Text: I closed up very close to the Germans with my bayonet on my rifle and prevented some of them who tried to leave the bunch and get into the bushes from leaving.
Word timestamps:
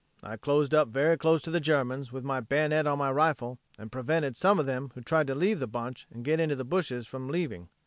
I 0.23 0.35
closed 0.35 0.73
up 0.73 0.87
very 0.87 1.15
close 1.15 1.43
to 1.43 1.51
the 1.51 1.59
Germans 1.59 2.11
with 2.11 2.23
my 2.23 2.39
bayonet 2.39 2.87
on 2.87 2.97
my 2.97 3.11
rifle 3.11 3.59
and 3.77 3.91
prevented 3.91 4.35
some 4.35 4.57
of 4.59 4.65
them 4.65 4.89
who 4.95 5.01
tried 5.01 5.27
to 5.27 5.35
leave 5.35 5.59
the 5.59 5.67
bunch 5.67 6.07
and 6.11 6.25
get 6.25 6.39
into 6.39 6.55
the 6.55 6.65
bushes 6.65 7.05
from 7.05 7.27
leaving. 7.29 7.69